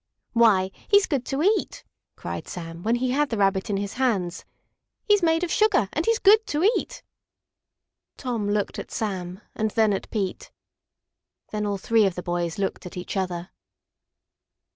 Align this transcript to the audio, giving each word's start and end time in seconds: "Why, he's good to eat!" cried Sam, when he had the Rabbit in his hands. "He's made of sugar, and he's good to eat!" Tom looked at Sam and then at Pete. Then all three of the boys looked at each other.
"Why, 0.33 0.71
he's 0.87 1.05
good 1.05 1.25
to 1.27 1.43
eat!" 1.43 1.83
cried 2.15 2.47
Sam, 2.47 2.81
when 2.81 2.95
he 2.95 3.11
had 3.11 3.29
the 3.29 3.37
Rabbit 3.37 3.69
in 3.69 3.77
his 3.77 3.93
hands. 4.01 4.45
"He's 5.07 5.21
made 5.21 5.43
of 5.43 5.51
sugar, 5.51 5.89
and 5.93 6.07
he's 6.07 6.17
good 6.17 6.47
to 6.47 6.63
eat!" 6.63 7.03
Tom 8.17 8.49
looked 8.49 8.79
at 8.79 8.89
Sam 8.89 9.41
and 9.53 9.69
then 9.69 9.93
at 9.93 10.09
Pete. 10.09 10.49
Then 11.51 11.67
all 11.67 11.77
three 11.77 12.07
of 12.07 12.15
the 12.15 12.23
boys 12.23 12.57
looked 12.57 12.87
at 12.87 12.97
each 12.97 13.15
other. 13.15 13.51